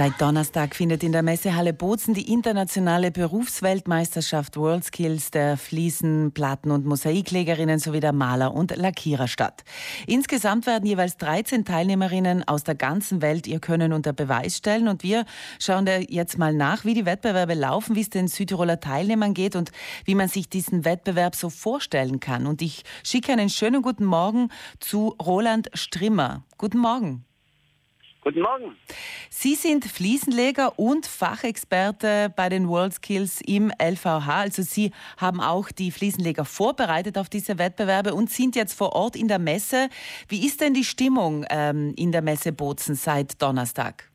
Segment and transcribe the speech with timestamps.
[0.00, 6.86] Seit Donnerstag findet in der Messehalle Bozen die internationale Berufsweltmeisterschaft WorldSkills der Fliesen, Platten- und
[6.86, 9.62] Mosaiklegerinnen sowie der Maler und Lackierer statt.
[10.06, 15.02] Insgesamt werden jeweils 13 Teilnehmerinnen aus der ganzen Welt ihr Können unter Beweis stellen und
[15.02, 15.26] wir
[15.58, 19.54] schauen da jetzt mal nach, wie die Wettbewerbe laufen, wie es den Südtiroler Teilnehmern geht
[19.54, 19.70] und
[20.06, 22.46] wie man sich diesen Wettbewerb so vorstellen kann.
[22.46, 24.48] Und ich schicke einen schönen guten Morgen
[24.78, 26.42] zu Roland Strimmer.
[26.56, 27.26] Guten Morgen.
[28.22, 28.76] Guten Morgen.
[29.42, 34.28] Sie sind Fliesenleger und Fachexperte bei den WorldSkills im LVH.
[34.28, 39.16] Also Sie haben auch die Fliesenleger vorbereitet auf diese Wettbewerbe und sind jetzt vor Ort
[39.16, 39.88] in der Messe.
[40.28, 44.10] Wie ist denn die Stimmung ähm, in der Messe Bozen seit Donnerstag?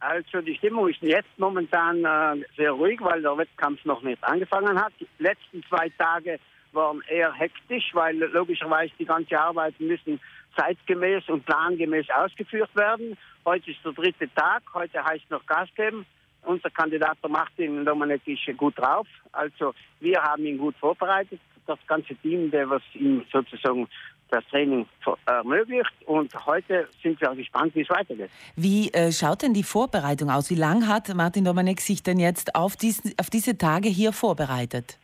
[0.00, 4.78] Also die Stimmung ist jetzt momentan äh, sehr ruhig, weil der Wettkampf noch nicht angefangen
[4.78, 4.92] hat.
[5.00, 6.38] Die letzten zwei Tage
[6.72, 10.20] waren eher hektisch, weil logischerweise die ganze Arbeit müssen
[10.56, 13.16] zeitgemäß und plangemäß ausgeführt werden.
[13.44, 16.06] Heute ist der dritte Tag, heute heißt noch Gas geben.
[16.42, 19.06] Unser Kandidat der Martin Dominik ist gut drauf.
[19.32, 21.40] Also wir haben ihn gut vorbereitet.
[21.66, 23.88] Das ganze Team, der was ihm sozusagen
[24.30, 24.86] das Training
[25.26, 25.92] ermöglicht.
[26.06, 28.30] Und heute sind wir gespannt, wie es weitergeht.
[28.54, 30.50] Wie äh, schaut denn die Vorbereitung aus?
[30.50, 34.98] Wie lange hat Martin Dominik sich denn jetzt auf, diesen, auf diese Tage hier vorbereitet?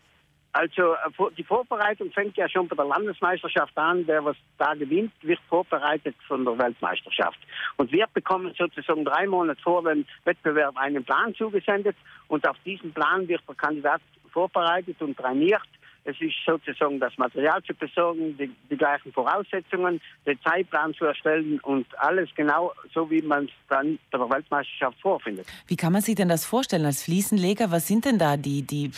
[0.53, 4.06] Also äh, die Vorbereitung fängt ja schon bei der Landesmeisterschaft an.
[4.06, 7.39] Der, was da gewinnt, wird vorbereitet von der Weltmeisterschaft.
[7.78, 11.97] Und wir bekommen sozusagen drei Monate vor dem Wettbewerb einen Plan zugesendet.
[12.28, 15.62] Und auf diesen Plan wird der Kandidat vorbereitet und trainiert.
[16.05, 21.61] Es ist sozusagen das Material zu besorgen, die, die, gleichen Voraussetzungen, den Zeitplan zu erstellen
[21.61, 25.47] und alles genau so, wie man es dann bei der Weltmeisterschaft vorfindet.
[25.69, 27.70] Wie kann man sich denn das vorstellen als Fliesenleger?
[27.70, 28.91] Was sind denn da die, die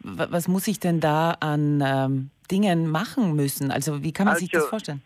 [0.00, 3.70] was muss ich denn da an ähm, Dingen machen müssen?
[3.70, 5.02] Also wie kann man also, sich das also, vorstellen?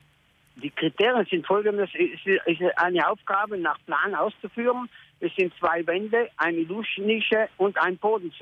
[0.56, 4.88] Die Kriterien sind folgendes, es ist eine Aufgabe nach Plan auszuführen.
[5.20, 8.32] Es sind zwei Wände, eine Duschnische und ein Boden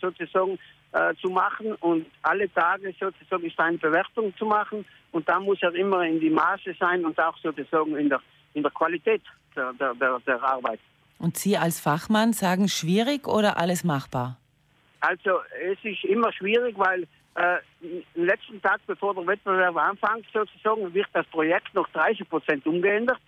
[0.00, 0.58] sozusagen
[0.96, 5.58] äh, zu machen und alle Tage sozusagen ist eine Bewertung zu machen und da muss
[5.60, 8.20] er immer in die Maße sein und auch sozusagen in der,
[8.54, 9.22] in der Qualität
[9.54, 10.80] der, der, der, der Arbeit.
[11.18, 14.38] Und Sie als Fachmann sagen schwierig oder alles machbar?
[15.00, 17.02] Also es ist immer schwierig, weil
[17.34, 17.58] äh,
[18.16, 23.18] am letzten Tag, bevor der Wettbewerb anfängt, sozusagen, wird das Projekt noch 30 Prozent umgeändert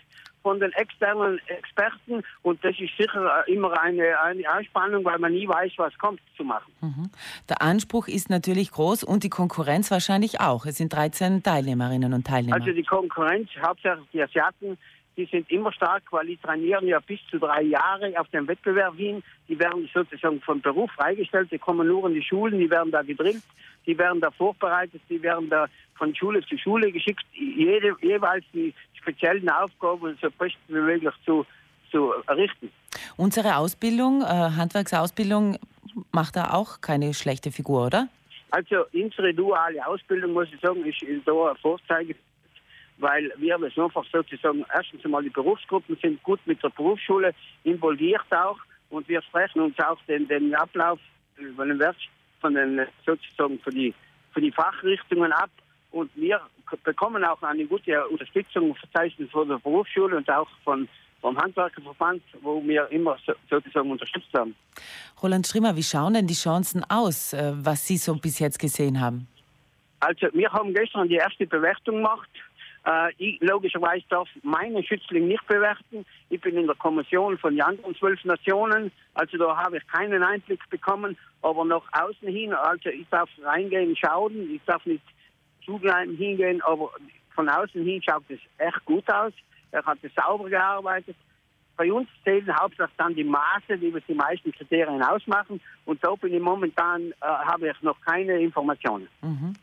[0.43, 5.49] von den externen Experten und das ist sicher immer eine, eine Anspannung, weil man nie
[5.49, 6.73] weiß, was kommt zu machen.
[6.81, 7.11] Mhm.
[7.49, 10.67] Der Anspruch ist natürlich groß und die Konkurrenz wahrscheinlich auch.
[10.67, 12.57] Es sind 13 Teilnehmerinnen und Teilnehmer.
[12.57, 14.79] Also die Konkurrenz, hauptsächlich die Asiaten,
[15.19, 18.95] die sind immer stark, weil die trainieren ja bis zu drei Jahre auf dem Wettbewerb
[18.95, 19.23] hin.
[19.49, 23.03] Die werden sozusagen vom Beruf freigestellt, die kommen nur in die Schulen, die werden da
[23.03, 23.43] gedrillt,
[23.89, 25.67] die werden da vorbereitet, die werden da
[25.97, 31.47] von Schule zu Schule geschickt, jede, jeweils die speziellen Aufgaben so besten wie möglich zu,
[31.91, 32.71] zu errichten.
[33.17, 35.59] Unsere Ausbildung, äh, Handwerksausbildung,
[36.13, 38.09] macht da auch keine schlechte Figur, oder?
[38.51, 42.15] Also unsere duale Ausbildung, muss ich sagen, ist da ein Vorzeige,
[42.99, 47.35] weil wir das einfach sozusagen, erstens einmal die Berufsgruppen sind gut mit der Berufsschule
[47.65, 48.59] involviert auch
[48.91, 51.01] und wir sprechen uns auch den, den Ablauf
[51.57, 51.81] von den,
[52.41, 53.95] von den sozusagen für die,
[54.33, 55.51] für die Fachrichtungen ab
[55.91, 56.41] und wir
[56.85, 60.89] bekommen auch eine gute Unterstützung verzeichnet von der Berufsschule und auch von
[61.21, 63.17] vom Handwerkerverband, wo wir immer
[63.51, 64.55] sozusagen unterstützt haben.
[65.23, 69.01] Roland Schrimmer, wie schauen denn die Chancen aus, äh, was Sie so bis jetzt gesehen
[69.01, 69.27] haben?
[70.01, 72.29] Also wir haben gestern die erste Bewertung gemacht.
[72.89, 76.07] Äh, ich logischerweise darf meinen Schützling nicht bewerten.
[76.31, 80.23] Ich bin in der Kommission von den anderen zwölf Nationen, also da habe ich keinen
[80.23, 81.19] Einblick bekommen.
[81.43, 85.05] Aber nach außen hin, also ich darf reingehen, schauen, ich darf nicht
[85.65, 86.91] zugleich hingehen, aber
[87.35, 89.35] von außen hin schaut es echt gut aus.
[89.71, 91.17] Er hat es sauber gearbeitet.
[91.79, 95.61] Bei uns zählen hauptsächlich dann die Maße, die die meisten Kriterien ausmachen.
[95.85, 99.07] Und da bin ich momentan, äh, habe ich noch keine Informationen.
[99.23, 99.55] Mhm.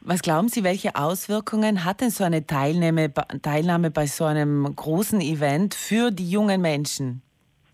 [0.00, 3.12] Was glauben Sie, welche Auswirkungen hat denn so eine Teilnahme,
[3.42, 7.22] Teilnahme bei so einem großen Event für die jungen Menschen?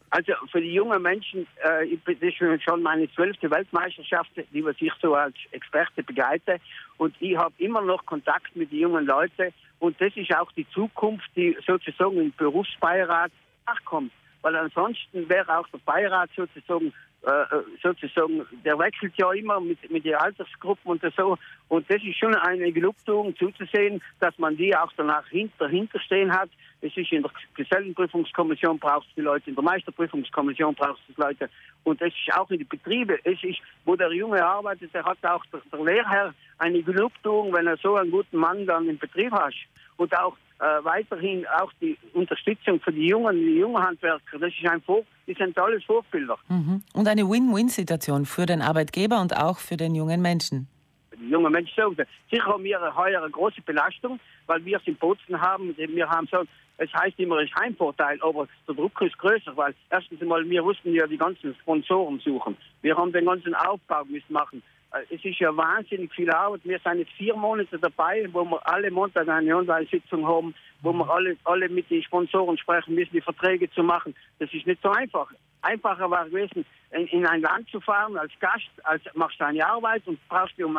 [0.09, 4.93] Also für die jungen Menschen, äh, das ist schon meine zwölfte Weltmeisterschaft, die was ich
[5.03, 6.59] so als Experte begleite.
[6.97, 9.53] Und ich habe immer noch Kontakt mit den jungen Leuten.
[9.79, 13.31] Und das ist auch die Zukunft, die sozusagen im Berufsbeirat
[13.71, 14.13] nachkommt.
[14.43, 19.91] Weil ansonsten wäre auch der Beirat sozusagen äh, äh, sozusagen, der wechselt ja immer mit,
[19.91, 21.37] mit den Altersgruppen und so.
[21.69, 25.25] Und das ist schon eine Genugtuung zuzusehen, dass man die auch danach
[25.59, 26.49] dahinter stehen hat.
[26.81, 31.51] Es ist in der Gesellenprüfungskommission braucht es die Leute, in der Meisterprüfungskommission braucht es Leute.
[31.85, 33.19] Und es ist auch in den Betrieben.
[33.25, 37.67] Es ist, wo der Junge arbeitet, der hat auch der, der Lehrherr eine Genugtuung, wenn
[37.67, 39.53] er so einen guten Mann dann im Betrieb hat.
[39.99, 44.39] Und auch äh, weiterhin auch die Unterstützung für die jungen, die jungen Handwerker.
[44.39, 46.37] Das ist ein Vor die sind alles Vorbilder.
[46.49, 46.83] Mhm.
[46.93, 50.69] Und eine Win-Win-Situation für den Arbeitgeber und auch für den jungen Menschen.
[51.17, 51.97] Die jungen Menschen sagen,
[52.31, 55.75] sicher haben wir heuer eine große Belastung, weil wir es in Bozen haben.
[55.77, 56.43] Wir haben so,
[56.79, 60.63] es heißt immer, es ist Heimvorteil, aber der Druck ist größer, weil erstens einmal, wir
[60.63, 62.57] mussten ja die ganzen Sponsoren suchen.
[62.83, 64.63] Wir haben den ganzen Aufbau müssen machen.
[64.93, 66.61] Äh, es ist ja wahnsinnig viel Arbeit.
[66.65, 71.09] Wir sind jetzt vier Monate dabei, wo wir alle Montag eine Online-Sitzung haben, wo wir
[71.09, 74.15] alle, alle mit den Sponsoren sprechen müssen, die Verträge zu machen.
[74.39, 75.31] Das ist nicht so einfach.
[75.63, 79.67] Einfacher war gewesen, in, in ein Land zu fahren als Gast, als machst du eine
[79.67, 80.79] Arbeit und brauchst dich um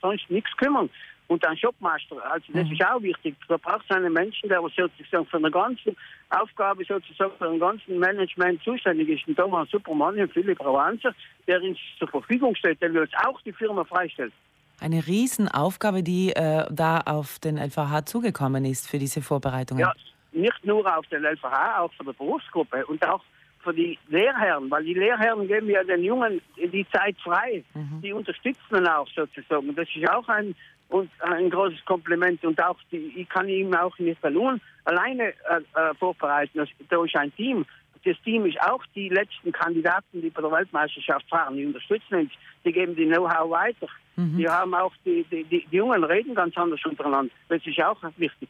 [0.00, 0.90] sonst nichts kümmern
[1.28, 2.16] und ein Shopmaster.
[2.30, 2.72] Also das mhm.
[2.72, 3.36] ist auch wichtig.
[3.48, 5.94] Da braucht es einen Menschen, der sozusagen für eine ganze
[6.30, 9.28] Aufgabe sozusagen für den ganzen Management zuständig ist.
[9.28, 11.14] Und da war ein super Mann, Philipp Rawanzer,
[11.46, 14.32] der uns zur Verfügung stellt, der uns auch die Firma freistellt.
[14.80, 19.80] Eine Riesenaufgabe, die äh, da auf den LVH zugekommen ist für diese Vorbereitungen.
[19.80, 19.92] Ja,
[20.32, 23.22] nicht nur auf den LVH, auch für die Berufsgruppe und auch
[23.62, 27.64] für die Lehrherren, weil die Lehrherren geben ja den Jungen die Zeit frei.
[27.74, 28.00] Mhm.
[28.02, 29.74] Die unterstützen dann auch sozusagen.
[29.74, 30.54] Das ist auch ein,
[30.88, 35.60] und ein großes Kompliment und auch die, ich kann ihm auch nicht allein, alleine äh,
[35.74, 36.66] äh, vorbereiten.
[36.88, 37.66] Da ist ein Team.
[38.04, 41.56] Das Team ist auch die letzten Kandidaten, die bei der Weltmeisterschaft fahren.
[41.56, 42.30] Die unterstützen uns,
[42.64, 43.88] die geben die Know-how weiter.
[44.16, 44.38] Mhm.
[44.38, 47.32] Die haben auch die, die, die, die Jungen reden ganz anders untereinander.
[47.48, 48.48] Das ist auch wichtig.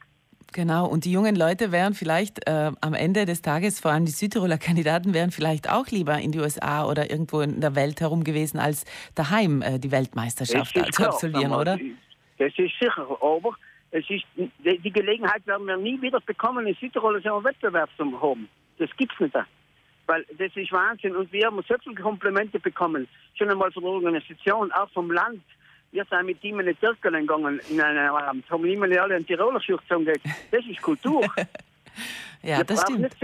[0.52, 4.12] Genau, und die jungen Leute wären vielleicht äh, am Ende des Tages, vor allem die
[4.12, 8.24] Südtiroler Kandidaten, wären vielleicht auch lieber in die USA oder irgendwo in der Welt herum
[8.24, 11.78] gewesen, als daheim äh, die Weltmeisterschaft zu absolvieren, oder?
[12.38, 13.56] Das ist sicher, aber
[13.90, 18.20] es ist, die Gelegenheit werden wir nie wieder bekommen, in Südtirol so einen Wettbewerb zu
[18.20, 18.48] haben.
[18.78, 19.34] Das gibt es nicht.
[20.06, 21.16] Weil das ist Wahnsinn.
[21.16, 23.08] Und wir haben so viele Komplimente bekommen.
[23.34, 25.42] Schon einmal von der Organisation, auch vom Land.
[25.90, 29.26] Wir sind mit ihm in die Zirkel gegangen, in einem Abend, haben immer alle einen
[29.26, 31.26] Tiroler Schuch Das ist Kultur.
[32.42, 33.16] ja, das stimmt.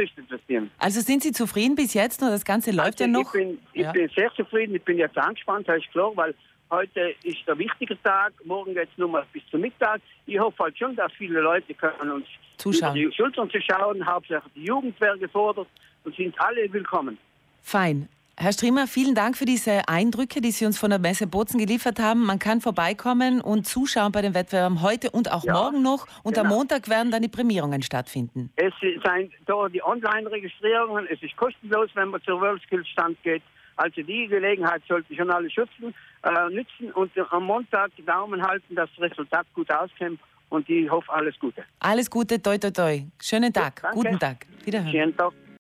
[0.78, 2.22] Also sind Sie zufrieden bis jetzt?
[2.22, 3.34] Das Ganze läuft also ja noch?
[3.34, 3.92] Ich, bin, ich ja.
[3.92, 4.74] bin sehr zufrieden.
[4.74, 6.34] Ich bin jetzt angespannt, das ist klar, weil
[6.74, 10.00] Heute ist der wichtige Tag, morgen geht es nur mal bis zum Mittag.
[10.26, 12.26] Ich hoffe halt schon, dass viele Leute können uns
[12.56, 12.96] Zuschauen.
[12.96, 14.04] über die Schultern zu schauen.
[14.04, 15.68] Hauptsächlich die Jugend wäre gefordert
[16.02, 17.16] und sind alle willkommen.
[17.62, 18.08] Fein.
[18.36, 22.00] Herr Striemer, vielen Dank für diese Eindrücke, die Sie uns von der Messe Bozen geliefert
[22.00, 22.26] haben.
[22.26, 26.08] Man kann vorbeikommen und zuschauen bei den Wettbewerben heute und auch ja, morgen noch.
[26.24, 26.48] Und genau.
[26.48, 28.50] am Montag werden dann die Prämierungen stattfinden.
[28.56, 31.06] Es sind da die Online-Registrierungen.
[31.06, 33.44] Es ist kostenlos, wenn man zur WorldSkills Stand geht.
[33.76, 38.74] Also die Gelegenheit sollten schon alle schützen, äh, nützen und am Montag die Daumen halten,
[38.74, 41.64] dass das Resultat gut auskommt und ich hoffe alles Gute.
[41.80, 43.02] Alles Gute, toi toi toi.
[43.20, 44.46] Schönen Tag, ja, guten Tag.
[44.64, 44.92] Wiederhören.
[44.92, 45.32] Schönen Tag.